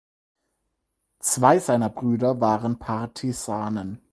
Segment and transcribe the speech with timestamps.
[1.19, 4.01] Zwei seiner Brüder waren Partisanen.